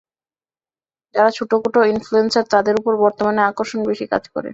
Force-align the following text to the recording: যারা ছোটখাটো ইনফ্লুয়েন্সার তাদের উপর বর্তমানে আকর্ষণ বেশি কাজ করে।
যারা 1.15 1.31
ছোটখাটো 1.37 1.79
ইনফ্লুয়েন্সার 1.93 2.45
তাদের 2.53 2.75
উপর 2.77 2.93
বর্তমানে 3.03 3.41
আকর্ষণ 3.43 3.79
বেশি 3.89 4.05
কাজ 4.11 4.23
করে। 4.27 4.49